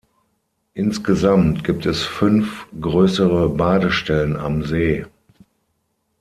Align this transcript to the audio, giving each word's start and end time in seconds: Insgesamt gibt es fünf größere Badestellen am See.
Insgesamt 0.73 1.63
gibt 1.63 1.85
es 1.85 2.01
fünf 2.01 2.65
größere 2.81 3.49
Badestellen 3.49 4.35
am 4.35 4.63
See. 4.63 5.05